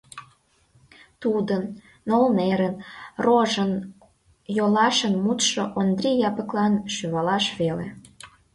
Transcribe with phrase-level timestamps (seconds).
[1.21, 1.63] Тудын,
[2.09, 2.75] нолнерын,
[3.25, 3.71] рожын
[4.57, 7.87] йолашын мутшо Ондри Япыклан шӱвалаш веле.